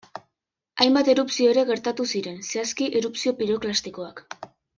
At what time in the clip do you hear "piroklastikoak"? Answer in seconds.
3.43-4.25